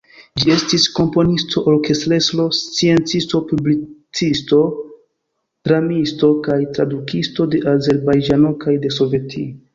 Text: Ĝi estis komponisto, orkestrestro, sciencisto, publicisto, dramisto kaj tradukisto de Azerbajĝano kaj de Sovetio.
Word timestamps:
Ĝi 0.41 0.47
estis 0.51 0.85
komponisto, 0.99 1.61
orkestrestro, 1.71 2.45
sciencisto, 2.59 3.41
publicisto, 3.51 4.63
dramisto 5.71 6.33
kaj 6.49 6.59
tradukisto 6.79 7.49
de 7.55 7.63
Azerbajĝano 7.77 8.57
kaj 8.67 8.77
de 8.87 8.95
Sovetio. 8.99 9.55